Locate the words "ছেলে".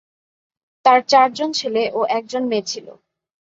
1.59-1.83